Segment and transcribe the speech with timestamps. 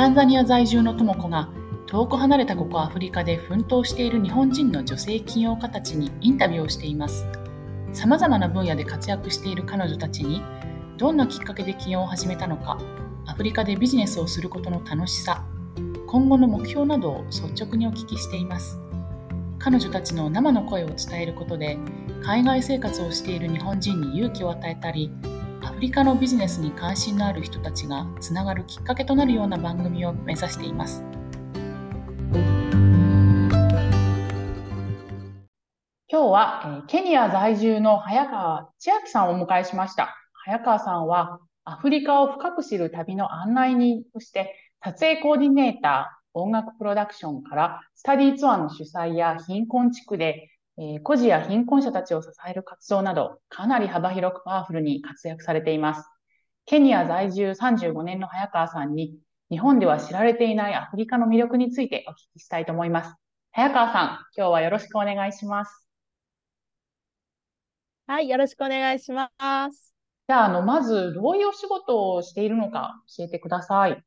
[0.00, 1.50] タンザニア在住の智子が
[1.86, 7.26] 遠く離れたここアフリカで奮闘している日本人の女性起業家たちにインタビューをしています。
[7.92, 10.42] さまざまな分野で活躍している彼女たちに
[10.96, 12.78] どんなきっかけで起業を始めたのか、
[13.26, 15.44] アフリカでビジネスをすることの楽しさ、
[16.06, 18.80] 今後の目標などを率直にお聞きしています。
[19.58, 21.76] 彼女たちの生の声を伝えることで
[22.24, 25.10] 海外生活をしている日本人に勇気を与えたり
[25.80, 31.02] リカのビジネスに関心のある人たちがつながるきっかけとなるような番組を目指しています。
[36.06, 40.14] 今日は、えケニア在住の早川千秋さんをお迎えしました。
[40.44, 44.54] 早川さんはアフリカを深く知る旅の案内人として
[44.84, 56.08] 撮影コーディネーター、音楽プロダクションからスタディーツアーの主催や貧困地区で、えー、孤児や貧困者たちを支える活動など、かなり幅広くパワフルに活躍されています。
[56.64, 59.14] ケニア在住35年の早川さんに、
[59.50, 63.14] 日本では知られていないアフリカの魅力についてお聞きしたいと思います。
[63.52, 65.86] 早川さん、今日はよろしくお願いします。
[68.06, 69.28] はい、よろしくお願いしま
[69.70, 69.94] す。
[70.28, 74.02] じゃあ、あの、まず、どういうお仕事をしているのか教えてください。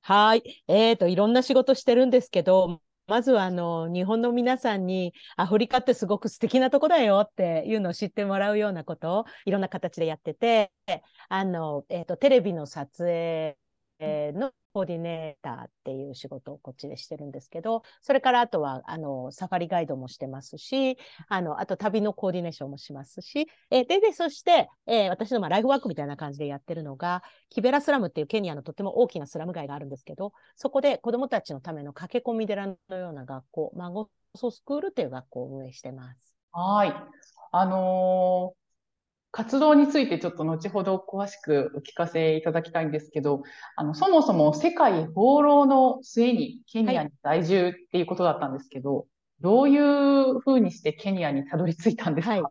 [0.00, 0.64] はい。
[0.66, 10.70] えっ、ー、と、いろんな仕事してるんですけど、まずはあの日本の皆さんにアフリカってすごく素敵なとこだよっていうのを知ってもらうようなことをいろんな形でやってて、
[11.28, 13.56] あの、えっ、ー、と、テレビの撮影
[14.32, 20.96] のコーディネーターっていう仕事をこっちでしてるんですけど、それからあとは、あの、サファリガイドもしてますし、
[21.28, 36.36] あの、あと旅のコーディネーションもしますし、えで、で、そして、えー、私のまあライフワークみたいな感じでやってるのが、キベラスラムっていうケニアのとっても大きなスラム街があるんですけど、そこで子供たちのための駆け込み寺のような学校、孫ソスクールっていう学校を運営してます。
[36.52, 36.94] はい。
[37.52, 38.59] あのー
[39.32, 43.42] 活動についてちょっと後ほど詳しくお聞かせいただきたいんですけど、
[43.76, 49.06] あの、そもそも世界放浪の末にケニアに在住っていうことだったんですけど、はい、
[49.40, 52.42] どういうふうにしてケニアにたどり着いたんですか、はい。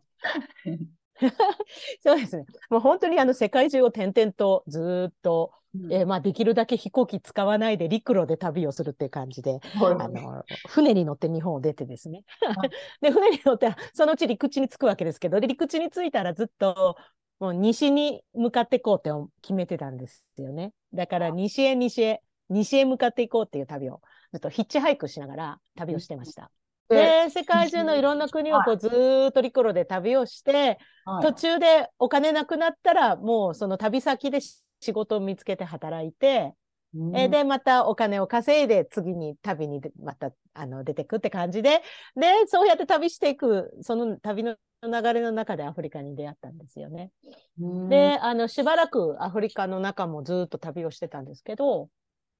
[2.01, 2.45] そうですね。
[2.69, 12.23] もう本当にあの世界中を転々とずっと、うん、えー、まあできるだけ飛行機使わないで陸路で旅をするっていう感じで、はい、あの船に乗って日本を出てですね。
[13.01, 16.95] で、船に乗ってそのうち陸地に着くわけですけど、で陸地に着いたらずっと
[17.39, 20.73] もう西に向かっていこうって決めてたんですよね。
[20.93, 24.01] だから西へ西へ、西へ向かっていこうっていう旅を、
[24.33, 26.51] ずっとヒッチハイクしながら旅をしてました。
[26.89, 28.89] で、世界中のいろんな国をこうず
[29.29, 36.53] っと陸路で旅をして、はい、途中でお金なくなったら、もうその旅先で仕事を見つけて働いて、
[36.95, 41.83] うん、えで、またお金を稼いで次に旅にまたあの出てくって感じで、
[42.15, 47.11] で、そうやって旅していく、その旅の流れの中でアフリカに出会ったんですよね。
[47.59, 51.89] うん、で、あの、しばらくアフリカの中もずっと旅をしてたんですけど、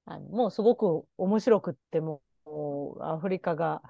[0.06, 2.20] あのもうすごく面白くっても、
[3.00, 3.82] アフリカが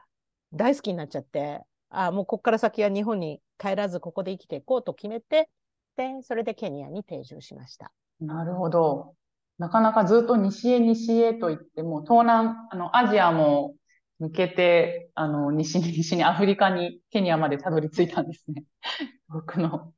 [0.52, 5.48] 大好きになっちゃって、あもうここから先は日本に帰らずここで生きていこうと決めて、
[5.96, 7.92] で、それでケニアに定住しました。
[8.20, 9.14] なるほど。
[9.58, 13.74] なかなかずっと西へ西へと言っても、東南、あの、アジアも
[14.20, 18.64] 抜けて、あの、西に西にアフリカに、ケニアまでたどり着いたんですね。
[19.28, 19.92] 僕の。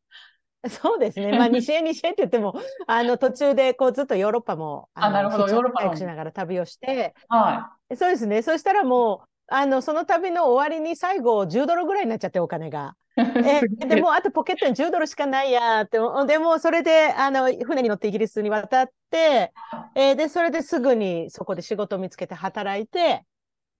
[0.68, 1.32] そうですね。
[1.32, 2.54] まあ、西へ西へって言っても、
[2.86, 7.96] あの、途中で、こう、ずっとヨーロッパも、あなるほど、ヨーロッパしながら旅をして、はい。
[7.96, 8.42] そうですね。
[8.42, 12.96] そしたらもう、あのその旅の終わりに最後10ドルぐらいになっちゃってお金が。
[13.16, 19.52] えでもあとポケットに10ドルしかないやってでもそれであの船に乗ってイギリスに渡って、
[19.94, 23.26] えー、でそれですぐにそこで仕事を見つけて働いて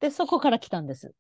[0.01, 1.15] でそこから来たんです。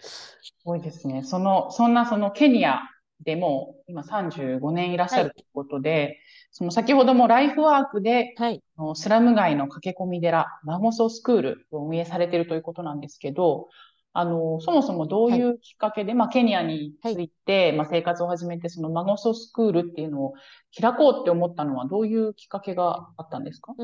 [0.00, 1.22] すごいですね。
[1.22, 2.80] そのそんなそのケニア
[3.24, 6.18] でも今35年いらっしゃるということで、はい、
[6.50, 8.62] その先ほどもライフワークで、はい、
[8.94, 13.68] スラム街の駆け込み寺、マゴソスクールを運営されているということなんですけど、
[14.14, 20.32] あの、そもそもどういうきっかけで、はい、まあ、ケニアについて、まあ、生活を始めて、そのマゴソスクールっていうのを
[20.80, 23.74] 開こうって思ったのは、どういうきっかけがあったんですか？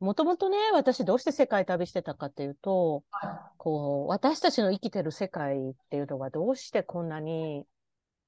[0.00, 7.64] もともとね、私どうして世界旅してたかっていうと、はい、こう、私たちの生きてる世界っていうのがどうしてこんなに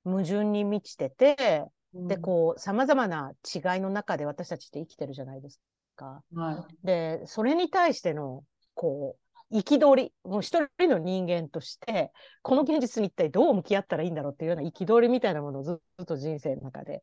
[0.05, 5.61] 矛盾に満ちてて、で、こう、様々な違いの中で私たちって生きてるじゃないです
[5.97, 6.23] か。
[6.35, 8.45] はい、で、それに対しての、
[8.75, 9.17] こ
[9.51, 12.13] う、憤り、もう一人の人間として、
[12.43, 17.03] この現実に一体どう向き合ったらいいんだろうっていうような憤りみたいなものをずっと人生の中で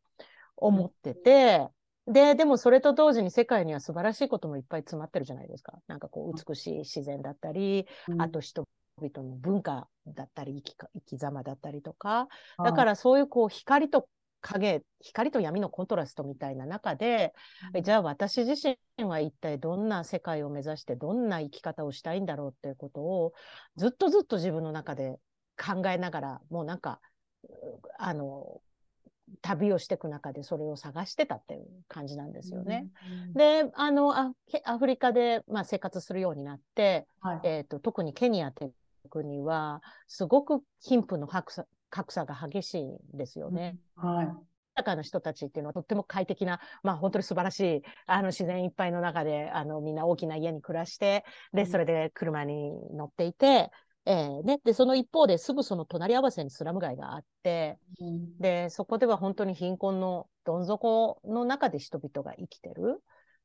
[0.56, 1.66] 思ってて、
[2.06, 5.78] で、でもそれと同時に世界には素晴らしいこともいっぱい詰まってるじゃないですか。
[5.86, 12.28] なんかこう美しい自然だったり、うん、あと人々の文化だったり生き生き様だったりとか、
[12.62, 14.06] だからそういうこう光と
[14.44, 17.32] 影、光と闇のコントラストみたいな中で、
[17.74, 18.52] うん、じゃあ私自
[18.98, 23.32] 身は一体どんな世界を目指してどんな生き方をしたいんだろうっていうことを
[23.76, 25.16] ずっとずっと自分の中で
[25.56, 27.00] 考えながら、もうなんか、
[27.98, 28.60] あの、
[29.40, 32.86] 旅をしていく中でそれを探してたっていう感じなんですよね。
[33.06, 38.70] うんうん、で、あの、アフリカで、まあ、生活するようになって、はい、えっ、ー、と、特にケニアって
[39.08, 43.78] 国は、すごく貧富の格差格差が激しいんですよね。
[44.02, 44.26] うん、はい。
[44.26, 53.70] 豊かな人たちっていうのはとっても快適な、まあ本当に素晴らしい、あの自然いっぱいの中で、あのみんな大きな家に暮らして、で、それで車に乗っていて、
[54.06, 63.00] えーね、で、その一方ですぐその隣り合わせにスラム街があって、うん、で、そこでは本当に貧困のどん底の中で人々が生きてる。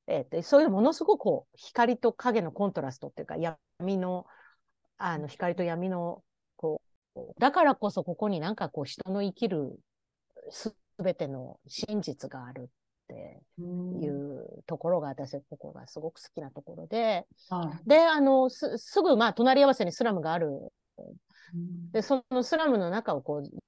[0.07, 4.25] えー、でそういうものすごく光と影のコントラストっていうか、闇の、
[4.97, 6.23] あの、光と闇の、
[7.39, 9.79] だからこそここになんかこう人の生きる
[10.49, 12.65] すべての真実があるっ
[13.07, 17.25] ていうところが私ここがすごく好きなところで、
[17.87, 20.71] であのすすぐまあ隣り合わせにスラムがある。
[21.91, 23.59] でそのスラムの中をこう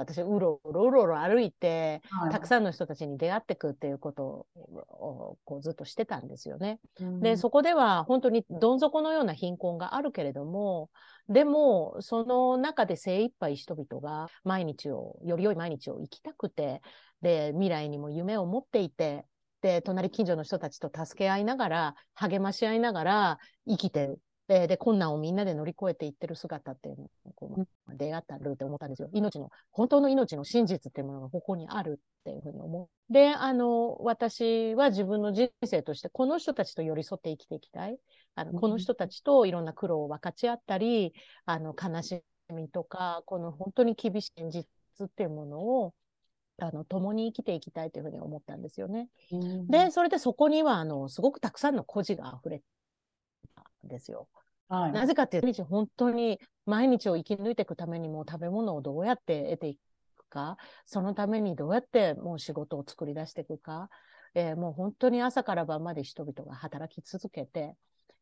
[0.00, 6.80] 私うろうろうろうろ歩いて、はい、たくさんの人たちに出会ってくっていうことをこうずっとしてたんですよね。
[7.20, 10.90] でそこでは本当にどん底のような貧困があるけれども
[11.28, 16.80] でもその中で精一杯人々が毎日をより良い毎日を生きたくて
[17.22, 19.26] で、未来にも夢を持っていて、
[19.62, 23.38] で、隣近所の人たちと助け合いながら、励まし合いながら
[23.68, 24.20] 生きてる。
[24.48, 29.08] で、で困難をみんなで乗り越えていってる姿っていうのをこう出会ったるって思ったんですよ。
[29.12, 33.12] 命の、本当の命の真実っていうものがここにあるっていうふうに思う。
[33.12, 37.98] で、あの、私は自分の人生として、この人たちと寄り添って生きていきたい。
[38.34, 41.12] あの、この人たちといろんな苦労を分かち合ったり、
[41.44, 42.22] あの、悲し
[42.54, 45.94] みとか、この本当に厳しい現実っていうものを、
[46.58, 49.10] あの共に生きていきたいというふうに思ったんですよね。
[49.68, 52.75] で、それでそこにはあのすごくたくさんの孤児が溢れたん
[53.88, 54.28] ですよ。
[54.68, 59.78] はい、なぜかっていうと、本当に毎日を生き抜いていくためにも食べ物をどうやって得てい
[60.16, 63.88] くか、そのためにどうやってもう仕事を作り出していくか、
[64.34, 67.76] えー、もう本当に朝から晩まで人々が働き続けて、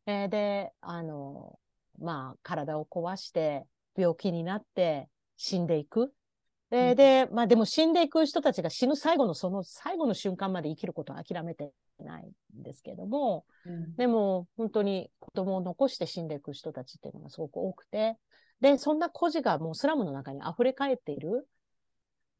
[0.05, 1.59] えー、で、あの、
[1.99, 3.65] まあ、体を壊して
[3.97, 6.13] 病気になって死んでいく。
[6.75, 12.27] えー、で、まあでも死んでいく人たちが死ぬ最後のその最後の瞬間まで生きることを諦めてない
[12.57, 18.17] んですけども、うん、でも本当に子供を残して死んでいく人たちっていうのがすごく多くて、
[18.61, 21.47] で、そんな孤児がもうスラムの中に溢れ返っている。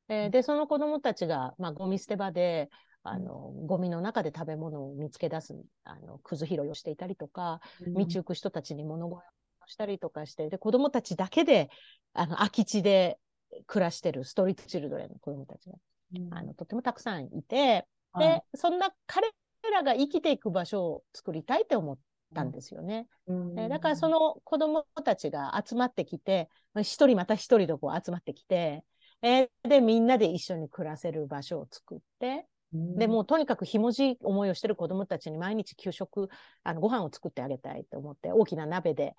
[0.08, 2.70] えー、で、その子供たちが、まあ、ゴミ捨て場で、
[3.04, 9.22] あの、ゴミの中で食べ物を見つけ出す、あの、くず拾いをしていたりとか、うん、道行く人たちに物声を
[9.68, 11.70] したりとかして、で、子供たちだけで、
[12.14, 13.20] あの、空き地で
[13.68, 15.76] 暮らしてるストリートチルドレンの子供たちが、
[16.16, 17.86] うん、あのとてもたくさんいて、
[18.18, 19.30] で、そんな彼
[19.72, 21.98] らが生きていく場所を作りたいって思っ
[22.34, 23.08] たんですよね。
[23.28, 26.50] うん、えだからその子供たちが集まってきて、
[26.82, 28.84] 一人また一人とこう集まってきて、
[29.22, 36.30] えー、で、みんなで一緒に暮らせる場所を作って、でもとにかくひもじい思いをしてる子供たちに毎日給食、
[36.64, 39.16] あのご飯を作ってあげたいと思って、大きな鍋で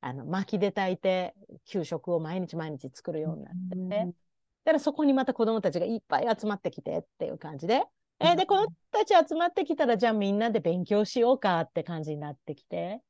[0.00, 1.34] あの薪で炊いて
[1.64, 4.06] 給食を毎日毎日作るようになってて、
[4.64, 7.84] だからそこにまた子どもたちがいっぱい集まってきてっていう感じで、
[8.20, 13.00] えー、で子どもたち集まってきたらじゃあみんなで勉強しようかって感じになってきて、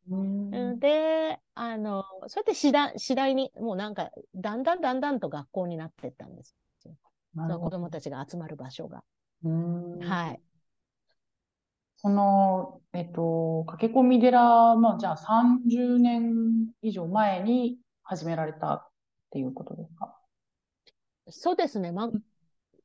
[0.78, 6.92] であのそうやって次第次第にもうなんかだんだんだんだんと学校になっていったんですよ。
[7.34, 9.02] その子どもたちが集まる場所が。
[10.00, 10.40] はい。
[12.06, 18.88] その、えっと、駆け込み寺、まあ、じゃあ30年以上前に始められたっ
[19.32, 20.16] ていうことですか？
[21.30, 21.90] そうですね。
[21.90, 22.08] ま、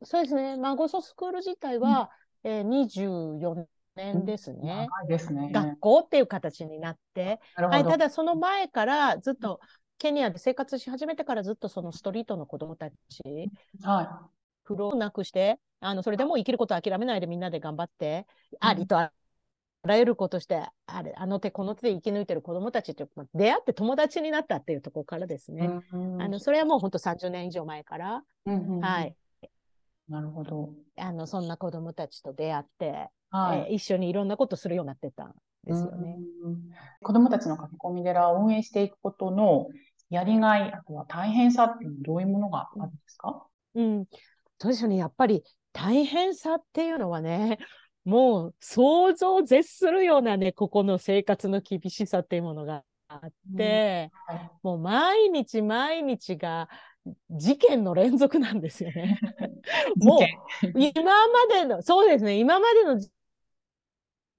[0.01, 0.57] そうですね。
[0.57, 2.09] マゴソスクール自体は、
[2.43, 4.87] うん、えー、24年ですね。
[4.89, 5.51] 長いですね。
[5.53, 7.39] 学校っていう形になって。
[7.57, 9.59] はい、ただその前からずっと、
[9.99, 12.95] ケニアで生活し始めてからずっとそのストリートの子供たち、
[13.83, 14.07] はい、
[14.63, 19.11] 苦労なくして、あのそれでも生きることを諦めないでみんなで頑張って、うん、ありとあ
[19.83, 29.15] らゆることしてあれあの手この手で生き抜いてる子どもたちと出会って友達になったっていうところからですね、うんうん、あのそれはもう本当30年以上前から、うんうん、はい。
[30.07, 30.69] なるほど。
[30.97, 35.33] あのそんな子どもたちと出会って、はい、えー、一緒にいろんなことするようになってたん
[35.63, 36.17] ですよね。
[37.01, 39.67] 子どもたちの書き込み寺を運営していくことの
[40.09, 44.05] やりがい、あとは大変さっていうのはどういうものがあるんですか、うん、
[44.59, 44.97] そうですよね。
[44.97, 47.59] やっぱり大変さっていうのはね、
[48.03, 56.69] もう想像を絶するようなね、ここの生活の厳しさっていうものがあって、うんはい、もう毎日毎日が
[57.29, 59.19] 事件の連続なんですよね。
[59.97, 60.19] もう
[60.75, 62.99] 今までの、そうですね、今までの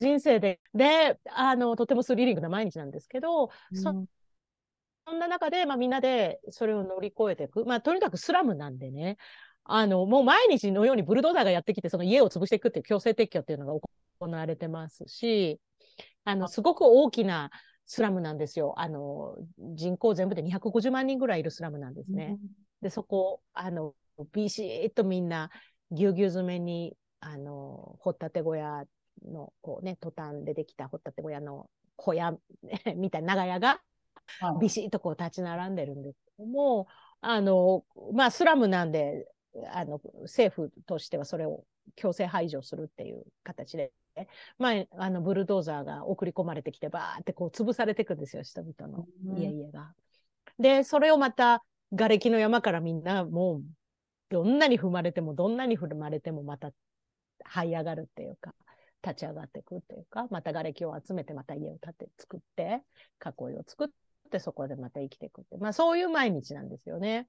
[0.00, 7.64] 人生で、で、あの、とてもスリリングな毎日なんですけど、うん、そんな中で、まあ、みんなでそれを乗り越えていく。
[7.64, 9.16] まあ、とにかくスラムなんでね、
[9.64, 13.88] あの、もう毎日のようにブルドーザーがやってきて、その家を潰していくっていう強制撤去っていうのが
[14.21, 15.61] 行われてますし、
[16.25, 17.50] あの、すごく大きな
[17.87, 18.75] スラムなんですよ。
[18.78, 22.38] あの、人口全部で250万人ぐらいいるスラムなんですね。
[22.40, 22.50] うん、
[22.81, 23.95] で、そこ、あの、
[24.33, 25.50] ビシッとみんな、
[25.90, 28.85] ぎゅうぎゅう詰めに、あの、掘ったて小屋
[29.25, 32.37] の、こうね、トタンでできた掘ったて小屋の小屋
[32.97, 33.81] みたいな長屋が、
[34.61, 36.87] ビシッとこう立ち並んでるんですけども、
[37.21, 39.28] あの、まあ、スラムなんで、
[39.69, 41.64] あの、政府としてはそれを
[41.97, 43.92] 強制排除するっていう形で、
[44.59, 49.95] まあ、あのブルドーザーが送り込まれてきて、バーってこう潰されていくんですよ、人々の家々が。
[50.59, 53.62] で、それをまた、瓦礫の山からみんな、もう、
[54.31, 56.73] どんなに踏まれても、どんなに踏まれても、また、
[57.45, 58.54] 這い上がるっていうか、
[59.02, 62.83] 立ち上がっていくっていうか、また瓦礫を集めて、また家を建て、作って、
[63.25, 63.88] 囲いを作っ
[64.32, 65.56] て、そこでまた生きていくって。
[65.58, 67.28] まあ、そういう毎日なんですよね。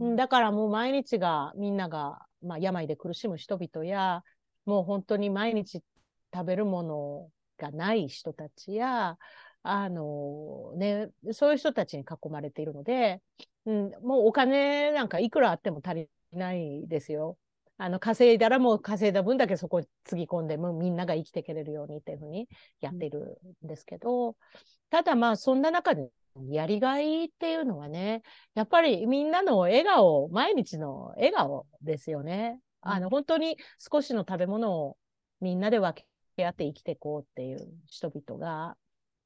[0.00, 4.22] うん、だからもう毎日が、みんなが、まあ、病で苦しむ人々や、
[4.66, 5.82] もう本当に毎日
[6.34, 9.16] 食べるものがない人たちや、
[9.62, 13.22] あのね、そういう人たちに囲まれているので、
[13.64, 17.38] うん、もうお金なんかいくらあっても足りないですよ。
[17.78, 22.48] あの稼いだらもう稼いだ分だけそこつぎ込んでもうみんなが生きていけれるようにっていうふうに
[22.80, 24.34] やっているんですけど、うん、
[24.90, 26.08] ただまあそんな中で
[26.50, 28.22] やりがいっていうのはね、
[28.54, 32.60] やっぱりみんなの笑顔、毎日の笑顔ですよね。
[32.80, 34.96] あの本当に少しの食べ物を
[35.40, 36.04] みんなで分
[36.36, 38.76] け合って生きていこうっていう人々が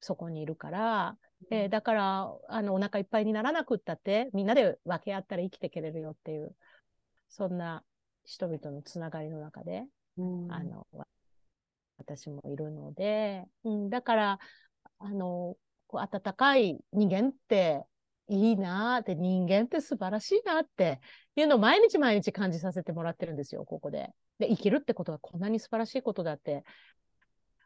[0.00, 1.16] そこにいるから、
[1.50, 6.54] えー、だからあのお腹いっぱいにならなくったってみんなで分け合ったら生きていけれるよっていう
[7.28, 7.82] そんな
[8.24, 9.84] 人々のつながりの中で、
[10.18, 10.86] うん、あの
[11.98, 14.38] 私もいるので、うん、だから
[14.98, 17.84] あのこう温かい人間って
[18.28, 21.00] いいなって、人間って素晴らしいなって
[21.36, 24.10] いうのを毎日毎日感じさせてもらってるんですよ、ここで。
[24.38, 26.64] で、生きるってことがこんなに素晴らしいことだって、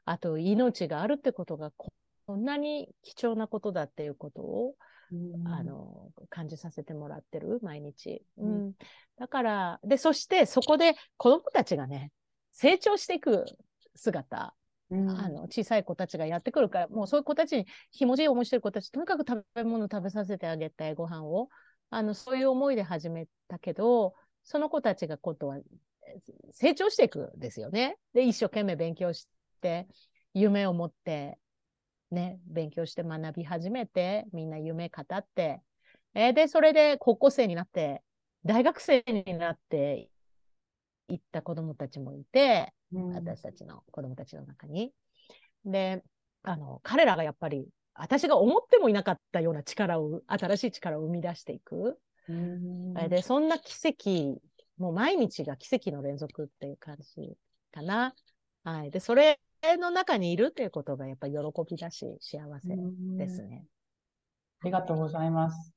[0.04, 4.74] あと命があるってことがこんなに貴重なことだっていうことを、
[5.12, 8.22] うん、あの感じさせてもらってる、毎日。
[8.36, 8.72] うん、うん、
[9.18, 12.12] だから、で、そしてそこで子供たちがね、
[12.52, 13.46] 成長していく
[13.94, 14.54] 姿
[14.92, 21.48] あの小さい子たちがやってくるから、もうそういう子たちに、ひもじい思いしてる子たち、とにかく食べ物食べさせてあげたい、ご飯を。
[21.90, 25.58] あの、そういう思いで始めたけど、その子たちが今度は
[26.52, 27.98] 成長していくんですよね。
[28.14, 29.28] で、一生懸命勉強し
[29.60, 29.86] て、
[30.34, 31.38] 夢を持って、
[32.10, 35.62] ね、勉強して学び始めて、みんな夢語って、
[36.14, 38.02] えー、で、それで高校生になって、
[38.44, 40.08] 大学生になって
[41.08, 44.92] いった子供たちもいて、私たちの子供たちの中に。
[45.64, 46.02] で、
[46.42, 51.98] あの、彼らがやっぱり、私が思ってもいなかったような力を、新しい力を生み出していく。
[53.08, 54.40] で、そんな奇跡、
[54.78, 57.36] もう毎日が奇跡の連続っていう感じ
[57.72, 58.14] かな。
[58.64, 58.90] はい。
[58.90, 59.38] で、それ
[59.78, 62.68] の中にいるっていうことがやっぱり喜びだし、幸せ
[63.16, 63.66] ですね。
[64.62, 65.72] ありがとうございます。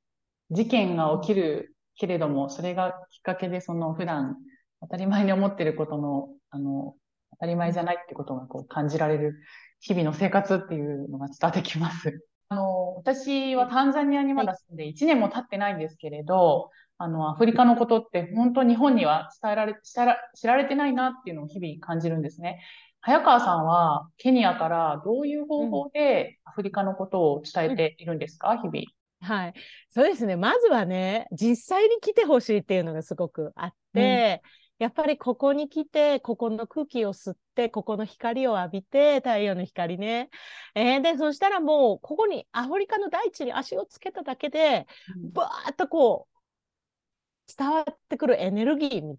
[0.50, 4.38] 事件が起きるけれども、それがきっかけでその普段
[4.82, 6.96] 当たり前に思ってることの、あの、
[7.43, 9.35] 当たり前じゃないってことがこう感じられる
[9.81, 12.25] 日々の生活っていうのが伝わってきます。
[12.47, 22.62] あの、私はタンザニアにまだ住んで1年も経ってないんですけれど、あの、アフリカのことって本当日本には伝えられ、知られてないなっていうのを日々感じるんですね。
[23.01, 29.35] 早川さんはケニアからどういう方法でアフリカのことを伝えているんですか、うん、日々。
[29.35, 29.53] はい。
[29.89, 30.38] そうですね。
[30.38, 40.29] まずはね、実際に来てほしいっていうのがすごくあって、うんやっぱりここに来て、ここの空気を吸って、ここの光を浴びて、太陽の光ね。
[40.75, 44.85] えー、で、そしたらもう、ここにアフリカの大地に足をつけただけで、
[45.31, 49.17] バーッとこう、伝わってくるエネルギーみ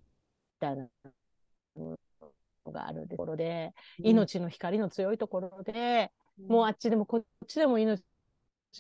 [0.61, 0.87] たいな
[1.77, 1.97] の
[2.71, 6.13] があるところで、命の光の強いところで、
[6.47, 8.03] もうあっちでもこっちでも命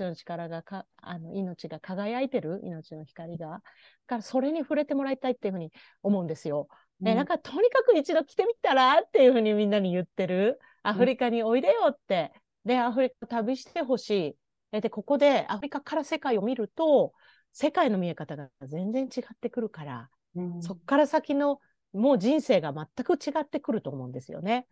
[0.00, 3.62] の力がか、あの、命が輝いてる、命の光が。
[4.06, 5.72] からそれに触れてもらいたいっていうふうに
[6.02, 6.68] 思うんですよ。
[7.00, 10.58] うん、なんかとにかく一度来てみたらっていうふうにみんなに言ってる。
[10.82, 12.32] アフリカにおいでよって。
[12.64, 14.36] で、アフリカ旅してほし
[14.72, 14.80] い。
[14.80, 17.12] で、ここでアフリカから世界を見ると、
[17.52, 21.60] 世界の見え方が全然違ってくるから、うん、そこから先の
[21.94, 24.66] もう人生が全く違ってくると思うんですよね。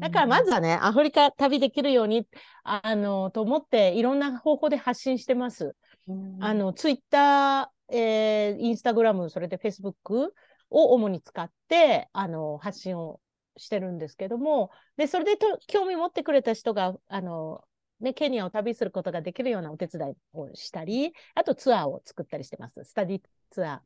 [0.00, 2.26] だからまずはね、アフリカ旅できるように、
[2.62, 5.74] あの、と思っていろんな方法で発信してます。
[6.40, 10.34] あの、ツイッタえー、インスタグラム、それでフェイスブック
[10.70, 13.20] を主に使って、あの、発信を
[13.56, 17.64] してるんですけども、で、それでと興味持ってくれた人が、あの、
[18.00, 22.84] ね、ケニアを旅することができるようなお手伝いをしたり、あとツアーを作ったりしてます。
[22.84, 23.20] スタディ
[23.50, 23.78] ツアー。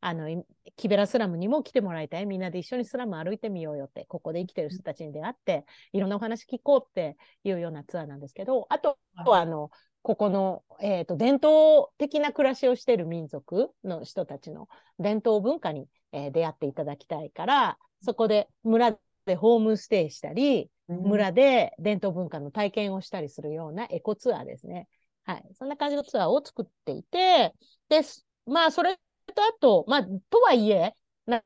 [0.00, 0.44] あの、
[0.76, 2.26] キベラスラムにも来てもらいたい。
[2.26, 9.70] みんなで一緒にスラム歩いてみようよって、ここで生きてる人たちに出会って、いろんなお話聞こうっていうようなツアーなんですけど、あとは、あの、
[10.02, 14.68] ここの、えーと、伝統的な暮らしをしている民族の人たちの
[14.98, 24.88] 伝統文化に、えー、出会っていただきたいから、そこで村でホームステイしたり、村で伝統文化の体験をしたりするようなエコツアーですね。
[25.24, 25.44] はい。
[25.52, 27.52] そんな感じのツアーを作っていて、
[27.90, 28.00] で、
[28.46, 28.98] まあ、それ
[29.38, 30.94] とあと、まあ、とはいえ、
[31.26, 31.42] な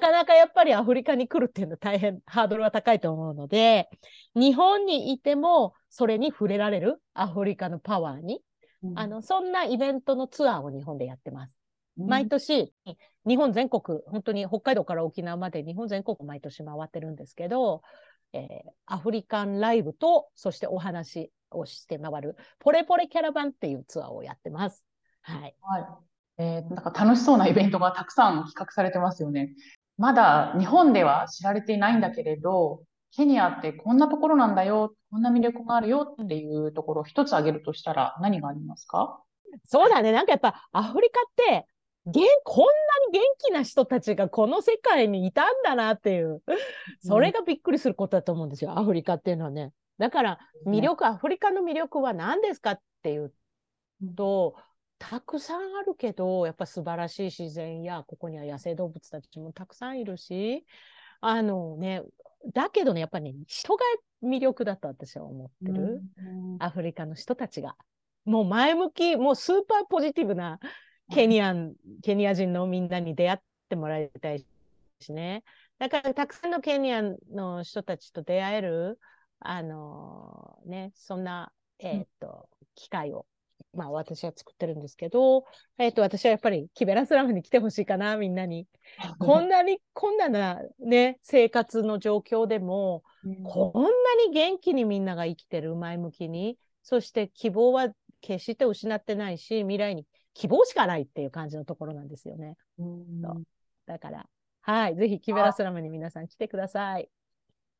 [0.00, 3.90] かなかやっぱりアフリカに来るっていうのは 大変ハードルは高いと思うので、
[4.34, 8.42] 日本にいてもそれに触れられるアフリカのパワーに、
[8.82, 11.56] うん、あの、そんなイベントのツアーを日本でやってます。
[11.98, 12.72] うん、毎年、
[13.26, 17.82] 日本全国、本当に北海道から沖縄まで日本全国毎年回ってるんですけど、
[18.32, 18.48] えー、
[18.86, 24.82] アフリカンライブと、そしてお話をして回る、ポレポレキャラバンっていうツアーをやってます。
[25.20, 25.54] はい。
[25.60, 26.11] はい。
[26.42, 29.54] えー、なんか楽しそうなイベントがたくさん企画されてますよね。
[29.96, 32.82] まだ日本では知られていないんだけれど、
[33.14, 39.20] ケニアってこんなところなんだよ、こんな魅力があるよっていうところを一つ挙げるとしたら何がありますか？
[39.66, 40.10] そうだね。
[40.10, 41.66] なんかやっぱアフリカって
[42.06, 42.70] げこんな
[43.12, 46.42] に元気な人たちがこの世界にいたんだなっていう、
[47.04, 49.72] それがびっくりすることだと思うんですよ、アフリカっていうのはね。
[49.98, 53.32] だから魅力、アフリカの魅力は何ですかっていう
[54.16, 54.56] と、
[55.02, 60.64] たくさんあるけど、やっぱ素晴らしい自然や、ここには野生動物たちもたくさんいるし、
[61.20, 62.02] あのね、
[62.54, 63.84] だけどね、やっぱり、ね、人が
[64.22, 66.00] 魅力だと私は思ってる。
[66.60, 67.76] アフリカの人たちが。
[68.24, 70.60] もう前向き、もうスーパーポジティブな
[71.12, 74.46] ケニアン、ケニア人のみんなに出会ってもらいたい
[75.00, 75.42] しね。
[75.78, 79.00] だからたくさんのケニアンの人たちと出会える、
[79.40, 83.26] あのー、ね、そんな、えー、っと、機会を、
[83.74, 85.44] まあ私は作ってるんですけど、
[85.78, 88.66] えー、っと、私はやっぱりキベラスラムに来てほしいかな、みんなに。
[89.18, 93.02] こんなに、こんななね、生活の状況でも、
[93.44, 93.90] こんな
[94.26, 96.58] に元気にみんなが生きてる、前向きに。
[96.82, 97.88] そして希望は
[98.20, 102.56] 決して失ってないし、未来に希望しかないっていう感じのところなんですよね。
[102.78, 102.82] う
[103.86, 104.28] だから、
[104.60, 107.08] はい、ぜひキベラスラムに皆さん来てください。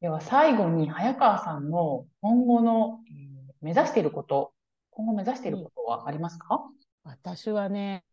[0.00, 4.52] では最後に早川さんの今後の、えー、目指していること、
[4.92, 6.62] 今後目指していることはありますか、
[7.04, 8.04] うん、私はね、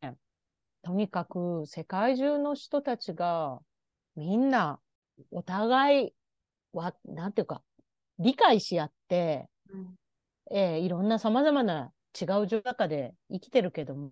[0.82, 3.60] とにかく世界中の人たちが
[4.16, 4.80] みんな
[5.32, 6.14] お互い
[6.74, 7.62] は、なんていうか、
[8.18, 9.96] 理解し合って、うん、
[10.52, 14.12] えー、いろんな様々な違う状況で生きてるけども、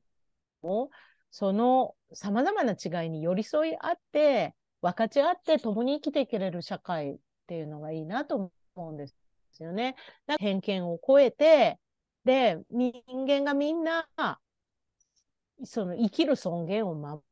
[0.62, 0.90] も、
[1.32, 9.96] その様々な違いに寄り添い合って、分かち合って共に生きていけれる社会っていうのがいいなと思うんですよね。
[10.40, 11.80] 偏見を超えて、
[12.28, 12.94] で、人
[13.26, 14.10] 間がみんな、
[15.63, 17.24] その生きる尊厳を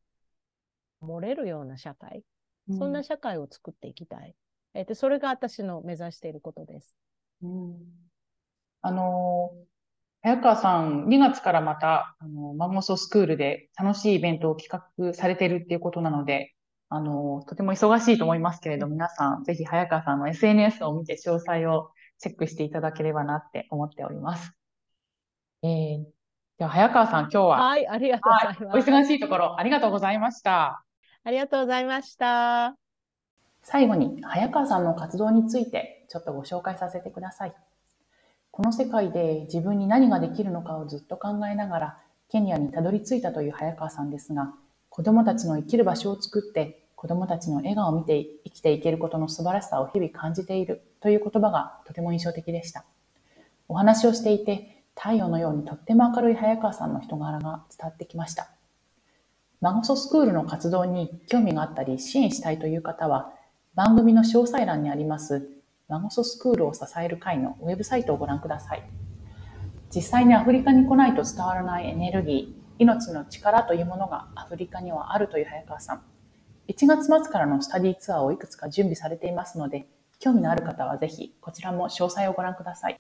[1.02, 2.24] 守れるような社会、
[2.70, 4.34] うん、そんな社会を作っていきたい。
[4.74, 6.96] えー、でそれが私の目指していることです。
[7.44, 7.76] うん、
[8.82, 9.66] あのー
[10.24, 16.56] 早川さん、2月からまた、あの、マンモススクールで楽しいイベントを企画されてるっていうことなので、
[16.90, 24.52] あの、とても忙しいと思いますけれど、皆さん、ぜひ早川さんの SNS を見て詳細をチェックしていただければなって思っております。
[25.64, 26.04] えー、
[26.58, 28.64] では、早川さん、今日は、はい、ありがとうございます。
[28.66, 30.84] はい、お忙しいところ、ありがとうございました。
[31.24, 32.76] ありがとうございました。
[33.64, 37.56] 最後に、早川さんの活動について、ちょっとご紹介させてください。
[38.52, 41.98] この世界で自分に何ができるのかをずっと考えながら
[42.30, 44.54] ケニアにたどり着いたという早川さんですが、
[44.88, 52.86] 子供たちの生きる場所を作って子供たちの笑顔を見て生きていけることの素晴らしさを日々感じているという言葉がとても印象的でした。
[53.68, 58.50] お話をしていて太陽のようにとっても明るい早川さんの人柄が伝わってきました。
[59.62, 63.34] マゴソスクールの活動に興味があったり支援したいという方は
[63.74, 65.50] 番組の詳細欄にあります
[65.88, 68.84] マゴソスクールを支える会のウェブサイトをご覧ください。
[69.94, 76.02] 実際にアフリカに来ないと伝わらないエネルギー、命の力というものがアフリカにはあるという早川さん。
[76.68, 79.88] 1月末からのスタディツアーをいくつか準備されていますので、
[80.20, 83.00] 興味のある方はぜひこちらも詳細をご覧ください。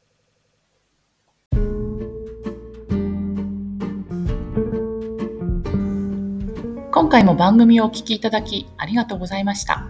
[6.95, 9.89] 今回も番組をお聴きいただきありがとうございました。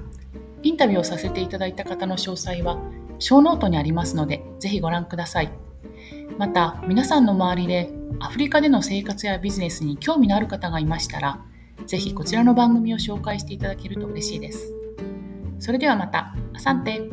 [0.63, 2.80] インタビューをさせていただいた方の詳細は、
[3.20, 5.52] ショーノートにありますので、ぜひご覧ください。
[6.39, 11.39] また、皆さんの周りでアフリカでの生活やビジネスに興味のある方がいましたら、
[11.86, 14.74] ぜひこちらの番組を紹介していただけると嬉しいです。
[15.60, 17.04] それではまた、アサンテ